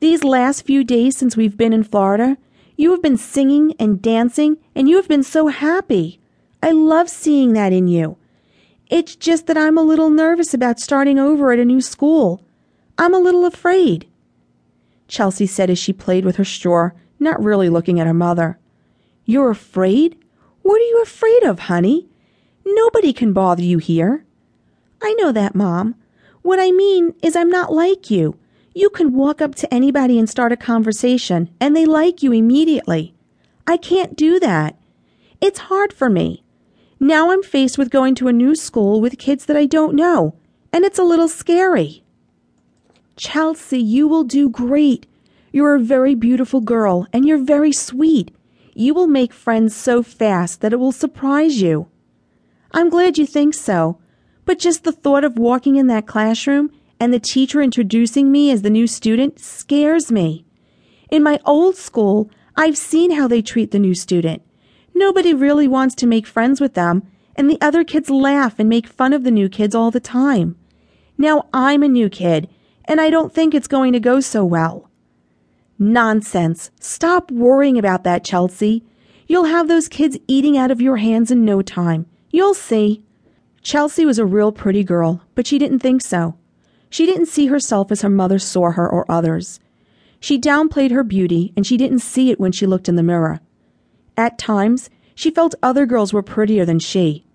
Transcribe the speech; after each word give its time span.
These 0.00 0.24
last 0.24 0.62
few 0.62 0.84
days 0.84 1.16
since 1.16 1.36
we've 1.36 1.56
been 1.56 1.72
in 1.72 1.82
Florida, 1.82 2.36
you 2.76 2.90
have 2.90 3.02
been 3.02 3.16
singing 3.16 3.74
and 3.78 4.02
dancing, 4.02 4.58
and 4.74 4.88
you 4.88 4.96
have 4.96 5.08
been 5.08 5.22
so 5.22 5.46
happy. 5.46 6.20
I 6.62 6.72
love 6.72 7.08
seeing 7.08 7.54
that 7.54 7.72
in 7.72 7.88
you. 7.88 8.18
It's 8.88 9.16
just 9.16 9.46
that 9.46 9.56
I'm 9.56 9.78
a 9.78 9.82
little 9.82 10.10
nervous 10.10 10.52
about 10.52 10.78
starting 10.78 11.18
over 11.18 11.50
at 11.50 11.58
a 11.58 11.64
new 11.64 11.80
school. 11.80 12.42
I'm 12.98 13.14
a 13.14 13.18
little 13.18 13.46
afraid. 13.46 14.06
Chelsea 15.08 15.46
said 15.46 15.70
as 15.70 15.78
she 15.78 15.92
played 15.92 16.24
with 16.24 16.36
her 16.36 16.44
straw, 16.44 16.90
not 17.18 17.42
really 17.42 17.68
looking 17.68 17.98
at 17.98 18.06
her 18.06 18.14
mother. 18.14 18.58
You're 19.24 19.50
afraid? 19.50 20.16
What 20.62 20.80
are 20.80 20.84
you 20.84 21.00
afraid 21.02 21.42
of, 21.44 21.60
honey? 21.60 22.08
Nobody 22.64 23.12
can 23.12 23.32
bother 23.32 23.62
you 23.62 23.78
here. 23.78 24.24
I 25.02 25.14
know 25.14 25.32
that, 25.32 25.54
Mom. 25.54 25.94
What 26.42 26.60
I 26.60 26.70
mean 26.70 27.14
is, 27.22 27.34
I'm 27.34 27.50
not 27.50 27.72
like 27.72 28.10
you. 28.10 28.36
You 28.76 28.90
can 28.90 29.14
walk 29.14 29.40
up 29.40 29.54
to 29.54 29.72
anybody 29.72 30.18
and 30.18 30.28
start 30.28 30.52
a 30.52 30.56
conversation, 30.56 31.48
and 31.58 31.74
they 31.74 31.86
like 31.86 32.22
you 32.22 32.30
immediately. 32.30 33.14
I 33.66 33.78
can't 33.78 34.14
do 34.14 34.38
that. 34.40 34.76
It's 35.40 35.70
hard 35.70 35.94
for 35.94 36.10
me. 36.10 36.44
Now 37.00 37.30
I'm 37.30 37.42
faced 37.42 37.78
with 37.78 37.88
going 37.88 38.14
to 38.16 38.28
a 38.28 38.34
new 38.34 38.54
school 38.54 39.00
with 39.00 39.16
kids 39.16 39.46
that 39.46 39.56
I 39.56 39.64
don't 39.64 39.94
know, 39.94 40.34
and 40.74 40.84
it's 40.84 40.98
a 40.98 41.04
little 41.04 41.26
scary. 41.26 42.04
Chelsea, 43.16 43.80
you 43.80 44.06
will 44.06 44.24
do 44.24 44.50
great. 44.50 45.06
You're 45.52 45.76
a 45.76 45.80
very 45.80 46.14
beautiful 46.14 46.60
girl, 46.60 47.06
and 47.14 47.26
you're 47.26 47.42
very 47.42 47.72
sweet. 47.72 48.30
You 48.74 48.92
will 48.92 49.06
make 49.06 49.32
friends 49.32 49.74
so 49.74 50.02
fast 50.02 50.60
that 50.60 50.74
it 50.74 50.78
will 50.78 50.92
surprise 50.92 51.62
you. 51.62 51.88
I'm 52.72 52.90
glad 52.90 53.16
you 53.16 53.24
think 53.24 53.54
so, 53.54 53.96
but 54.44 54.58
just 54.58 54.84
the 54.84 54.92
thought 54.92 55.24
of 55.24 55.38
walking 55.38 55.76
in 55.76 55.86
that 55.86 56.06
classroom 56.06 56.70
and 56.98 57.12
the 57.12 57.20
teacher 57.20 57.60
introducing 57.60 58.32
me 58.32 58.50
as 58.50 58.62
the 58.62 58.70
new 58.70 58.86
student 58.86 59.38
scares 59.38 60.10
me. 60.10 60.44
In 61.10 61.22
my 61.22 61.38
old 61.44 61.76
school, 61.76 62.30
I've 62.56 62.76
seen 62.76 63.12
how 63.12 63.28
they 63.28 63.42
treat 63.42 63.70
the 63.70 63.78
new 63.78 63.94
student. 63.94 64.42
Nobody 64.94 65.34
really 65.34 65.68
wants 65.68 65.94
to 65.96 66.06
make 66.06 66.26
friends 66.26 66.60
with 66.60 66.74
them, 66.74 67.02
and 67.36 67.50
the 67.50 67.58
other 67.60 67.84
kids 67.84 68.08
laugh 68.08 68.58
and 68.58 68.68
make 68.68 68.86
fun 68.86 69.12
of 69.12 69.24
the 69.24 69.30
new 69.30 69.48
kids 69.48 69.74
all 69.74 69.90
the 69.90 70.00
time. 70.00 70.56
Now 71.18 71.48
I'm 71.52 71.82
a 71.82 71.88
new 71.88 72.08
kid, 72.08 72.48
and 72.86 73.00
I 73.00 73.10
don't 73.10 73.32
think 73.32 73.54
it's 73.54 73.68
going 73.68 73.92
to 73.92 74.00
go 74.00 74.20
so 74.20 74.44
well. 74.44 74.90
Nonsense. 75.78 76.70
Stop 76.80 77.30
worrying 77.30 77.78
about 77.78 78.04
that, 78.04 78.24
Chelsea. 78.24 78.84
You'll 79.26 79.44
have 79.44 79.68
those 79.68 79.88
kids 79.88 80.18
eating 80.26 80.56
out 80.56 80.70
of 80.70 80.80
your 80.80 80.96
hands 80.96 81.30
in 81.30 81.44
no 81.44 81.60
time. 81.60 82.06
You'll 82.30 82.54
see. 82.54 83.02
Chelsea 83.60 84.06
was 84.06 84.18
a 84.18 84.24
real 84.24 84.52
pretty 84.52 84.84
girl, 84.84 85.22
but 85.34 85.46
she 85.46 85.58
didn't 85.58 85.80
think 85.80 86.00
so. 86.00 86.36
She 86.90 87.06
didn't 87.06 87.26
see 87.26 87.46
herself 87.46 87.90
as 87.90 88.02
her 88.02 88.08
mother 88.08 88.38
saw 88.38 88.70
her 88.70 88.88
or 88.88 89.10
others. 89.10 89.60
She 90.20 90.38
downplayed 90.40 90.92
her 90.92 91.04
beauty, 91.04 91.52
and 91.56 91.66
she 91.66 91.76
didn't 91.76 91.98
see 92.00 92.30
it 92.30 92.40
when 92.40 92.52
she 92.52 92.66
looked 92.66 92.88
in 92.88 92.96
the 92.96 93.02
mirror. 93.02 93.40
At 94.16 94.38
times, 94.38 94.88
she 95.14 95.30
felt 95.30 95.54
other 95.62 95.86
girls 95.86 96.12
were 96.12 96.22
prettier 96.22 96.64
than 96.64 96.78
she. 96.78 97.26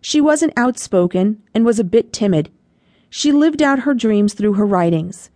She 0.00 0.20
wasn't 0.20 0.52
outspoken 0.56 1.42
and 1.54 1.64
was 1.64 1.78
a 1.78 1.84
bit 1.84 2.12
timid. 2.12 2.50
She 3.08 3.30
lived 3.30 3.62
out 3.62 3.80
her 3.80 3.94
dreams 3.94 4.34
through 4.34 4.54
her 4.54 4.66
writings. 4.66 5.30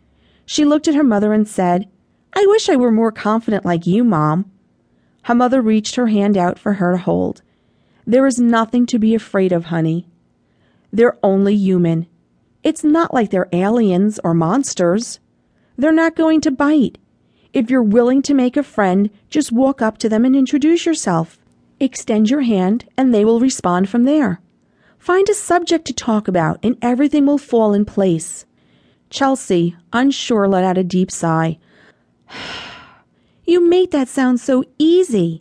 She 0.44 0.64
looked 0.64 0.88
at 0.88 0.94
her 0.94 1.04
mother 1.04 1.32
and 1.32 1.46
said, 1.46 1.88
I 2.32 2.44
wish 2.46 2.68
I 2.68 2.76
were 2.76 2.90
more 2.90 3.12
confident 3.12 3.64
like 3.64 3.86
you, 3.86 4.04
Mom. 4.04 4.50
Her 5.22 5.34
mother 5.34 5.60
reached 5.60 5.96
her 5.96 6.06
hand 6.08 6.36
out 6.36 6.58
for 6.58 6.74
her 6.74 6.92
to 6.92 6.98
hold. 6.98 7.42
There 8.06 8.26
is 8.26 8.38
nothing 8.38 8.86
to 8.86 8.98
be 8.98 9.14
afraid 9.14 9.52
of, 9.52 9.66
honey. 9.66 10.06
They're 10.92 11.18
only 11.22 11.54
human. 11.54 12.06
It's 12.66 12.82
not 12.82 13.14
like 13.14 13.30
they're 13.30 13.48
aliens 13.52 14.18
or 14.24 14.34
monsters. 14.34 15.20
They're 15.78 15.92
not 15.92 16.16
going 16.16 16.40
to 16.40 16.50
bite. 16.50 16.98
If 17.52 17.70
you're 17.70 17.80
willing 17.80 18.22
to 18.22 18.34
make 18.34 18.56
a 18.56 18.64
friend, 18.64 19.08
just 19.30 19.52
walk 19.52 19.80
up 19.80 19.98
to 19.98 20.08
them 20.08 20.24
and 20.24 20.34
introduce 20.34 20.84
yourself. 20.84 21.38
Extend 21.78 22.28
your 22.28 22.40
hand, 22.40 22.84
and 22.96 23.14
they 23.14 23.24
will 23.24 23.38
respond 23.38 23.88
from 23.88 24.02
there. 24.02 24.40
Find 24.98 25.28
a 25.28 25.34
subject 25.34 25.86
to 25.86 25.92
talk 25.92 26.26
about, 26.26 26.58
and 26.60 26.76
everything 26.82 27.24
will 27.24 27.38
fall 27.38 27.72
in 27.72 27.84
place. 27.84 28.46
Chelsea, 29.10 29.76
unsure, 29.92 30.48
let 30.48 30.64
out 30.64 30.76
a 30.76 30.82
deep 30.82 31.12
sigh. 31.12 31.58
you 33.46 33.64
make 33.64 33.92
that 33.92 34.08
sound 34.08 34.40
so 34.40 34.64
easy. 34.76 35.40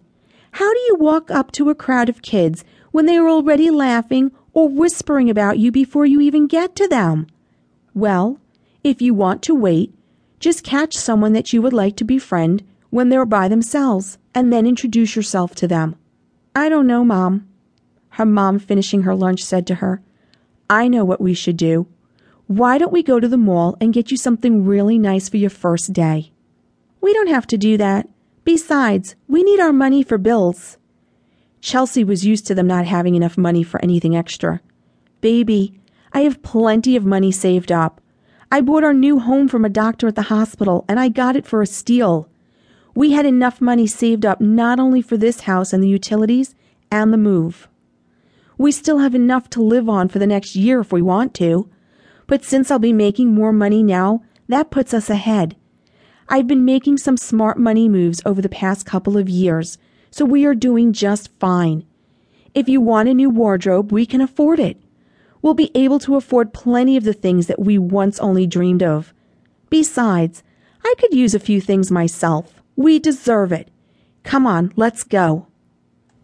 How 0.52 0.72
do 0.72 0.80
you 0.82 0.98
walk 1.00 1.32
up 1.32 1.52
to 1.54 1.72
a 1.72 1.76
crowd 1.76 2.08
of 2.08 2.22
kids 2.22 2.64
when 2.92 3.08
they 3.08 3.18
are 3.18 3.28
already 3.28 3.72
laughing 3.72 4.32
or 4.56 4.68
whispering 4.68 5.30
about 5.30 5.60
you 5.60 5.72
before 5.72 6.08
you 6.08 6.20
even 6.20 6.48
get 6.48 6.76
to 6.78 6.88
them? 6.88 7.28
Well, 7.94 8.40
if 8.84 9.02
you 9.02 9.14
want 9.14 9.44
to 9.44 9.54
wait, 9.54 9.94
just 10.40 10.64
catch 10.64 10.96
someone 10.96 11.34
that 11.34 11.54
you 11.54 11.62
would 11.62 11.74
like 11.74 11.96
to 11.98 12.04
befriend 12.04 12.64
when 12.90 13.10
they're 13.10 13.26
by 13.26 13.48
themselves 13.48 14.18
and 14.34 14.52
then 14.52 14.66
introduce 14.66 15.16
yourself 15.16 15.54
to 15.56 15.68
them. 15.68 15.96
I 16.56 16.70
don't 16.70 16.88
know, 16.88 17.04
Mom. 17.04 17.48
Her 18.12 18.26
mom, 18.26 18.60
finishing 18.60 19.04
her 19.04 19.14
lunch, 19.14 19.44
said 19.44 19.68
to 19.68 19.76
her, 19.76 20.02
I 20.70 20.88
know 20.88 21.04
what 21.04 21.20
we 21.20 21.34
should 21.34 21.58
do. 21.58 21.88
Why 22.48 22.78
don't 22.78 22.94
we 22.94 23.04
go 23.04 23.20
to 23.20 23.28
the 23.28 23.38
mall 23.38 23.76
and 23.82 23.94
get 23.94 24.10
you 24.10 24.18
something 24.18 24.64
really 24.64 24.98
nice 24.98 25.28
for 25.28 25.38
your 25.38 25.50
first 25.50 25.92
day? 25.92 26.32
We 27.02 27.14
don't 27.14 27.28
have 27.28 27.48
to 27.48 27.58
do 27.58 27.76
that. 27.78 28.08
Besides, 28.46 29.16
we 29.28 29.44
need 29.44 29.60
our 29.60 29.74
money 29.74 30.02
for 30.02 30.18
bills. 30.18 30.78
Chelsea 31.66 32.04
was 32.04 32.24
used 32.24 32.46
to 32.46 32.54
them 32.54 32.68
not 32.68 32.86
having 32.86 33.16
enough 33.16 33.40
money 33.40 33.64
for 33.64 33.84
anything 33.84 34.16
extra. 34.16 34.62
Baby, 35.20 35.82
I 36.14 36.20
have 36.20 36.44
plenty 36.44 36.96
of 36.96 37.08
money 37.08 37.32
saved 37.32 37.72
up. 37.72 38.00
I 38.52 38.62
bought 38.62 38.84
our 38.84 38.94
new 38.94 39.18
home 39.18 39.48
from 39.48 39.66
a 39.66 39.70
doctor 39.70 40.08
at 40.08 40.14
the 40.14 40.30
hospital, 40.30 40.86
and 40.88 41.00
I 41.00 41.10
got 41.10 41.36
it 41.36 41.48
for 41.48 41.64
a 41.64 41.66
steal. 41.66 42.30
We 42.94 43.14
had 43.14 43.26
enough 43.26 43.62
money 43.62 43.88
saved 43.88 44.28
up 44.28 44.40
not 44.40 44.80
only 44.80 45.02
for 45.02 45.18
this 45.18 45.42
house 45.42 45.74
and 45.74 45.82
the 45.82 45.90
utilities 45.90 46.54
and 46.92 47.12
the 47.12 47.18
move. 47.18 47.68
We 48.60 48.72
still 48.72 49.00
have 49.00 49.16
enough 49.16 49.50
to 49.50 49.64
live 49.64 49.90
on 49.90 50.08
for 50.08 50.20
the 50.20 50.28
next 50.28 50.56
year 50.56 50.82
if 50.82 50.94
we 50.94 51.02
want 51.02 51.34
to. 51.36 51.68
But 52.28 52.46
since 52.46 52.70
I'll 52.70 52.78
be 52.78 52.94
making 52.94 53.34
more 53.34 53.52
money 53.52 53.82
now, 53.82 54.22
that 54.50 54.70
puts 54.70 54.94
us 54.94 55.10
ahead. 55.10 55.56
I've 56.30 56.46
been 56.46 56.64
making 56.64 57.00
some 57.00 57.18
smart 57.18 57.58
money 57.58 57.90
moves 57.90 58.22
over 58.24 58.40
the 58.40 58.50
past 58.50 58.86
couple 58.86 59.18
of 59.18 59.28
years 59.28 59.80
so 60.16 60.24
we 60.24 60.46
are 60.46 60.56
doing 60.56 60.94
just 60.94 61.30
fine. 61.42 61.86
If 62.54 62.70
you 62.70 62.80
want 62.80 63.10
a 63.10 63.14
new 63.14 63.30
wardrobe, 63.30 63.92
we 63.92 64.06
can 64.06 64.22
afford 64.22 64.62
it. 64.62 64.82
We'll 65.42 65.56
be 65.56 65.72
able 65.76 66.00
to 66.00 66.16
afford 66.16 66.54
plenty 66.54 66.96
of 66.96 67.04
the 67.04 67.12
things 67.12 67.48
that 67.48 67.60
we 67.60 67.78
once 67.78 68.18
only 68.20 68.48
dreamed 68.48 68.82
of. 68.82 69.14
Besides, 69.70 70.42
I 70.86 70.94
could 70.98 71.14
use 71.14 71.36
a 71.36 71.40
few 71.40 71.60
things 71.60 71.92
myself. 71.92 72.62
We 72.78 72.98
deserve 72.98 73.52
it. 73.52 73.70
Come 74.24 74.48
on, 74.48 74.72
let's 74.78 75.04
go. 75.04 75.48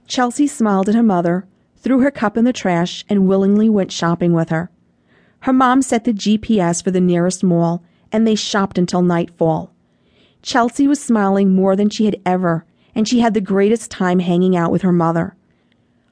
Chelsea 0.08 0.47
smiled 0.47 0.88
at 0.88 0.96
her 0.96 1.03
mother, 1.03 1.46
threw 1.75 2.00
her 2.00 2.12
cup 2.12 2.38
in 2.38 2.46
the 2.46 2.53
trash, 2.53 3.03
and 3.09 3.28
willingly 3.28 3.68
went 3.68 3.91
shopping 3.91 4.31
with 4.31 4.47
her. 4.52 4.72
Her 5.41 5.52
mom 5.52 5.81
set 5.81 6.06
the 6.06 6.13
GPS 6.13 6.81
for 6.81 6.91
the 6.91 7.02
nearest 7.02 7.44
mall, 7.44 7.84
and 8.09 8.25
they 8.25 8.35
shopped 8.35 8.78
until 8.78 9.02
nightfall. 9.02 9.73
Chelsea 10.41 10.88
was 10.88 11.03
smiling 11.03 11.53
more 11.53 11.75
than 11.75 11.90
she 11.90 12.06
had 12.06 12.22
ever 12.25 12.66
and 12.96 13.07
she 13.07 13.19
had 13.19 13.34
the 13.34 13.41
greatest 13.41 13.91
time 13.91 14.19
hanging 14.19 14.56
out 14.56 14.72
with 14.72 14.81
her 14.81 14.91
mother. 14.91 15.35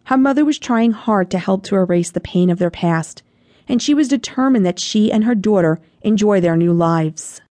Her 0.06 0.18
mother 0.18 0.44
was 0.44 0.58
trying 0.58 0.92
hard 0.92 1.30
to 1.32 1.40
help 1.40 1.64
to 1.66 1.76
erase 1.76 2.12
the 2.12 2.20
pain 2.20 2.50
of 2.50 2.60
their 2.60 2.72
past, 2.72 3.22
and 3.68 3.82
she 3.82 3.94
was 3.94 4.08
determined 4.08 4.66
that 4.66 4.80
she 4.80 5.12
and 5.12 5.24
her 5.24 5.36
daughter 5.36 5.80
enjoy 6.02 6.42
their 6.42 6.58
new 6.58 6.74
lives. 6.74 7.42